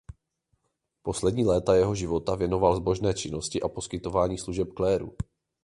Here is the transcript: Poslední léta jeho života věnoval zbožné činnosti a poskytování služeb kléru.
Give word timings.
Poslední 1.01 1.45
léta 1.45 1.75
jeho 1.75 1.95
života 1.95 2.35
věnoval 2.35 2.75
zbožné 2.75 3.13
činnosti 3.13 3.61
a 3.61 3.67
poskytování 3.67 4.37
služeb 4.37 4.69
kléru. 4.75 5.15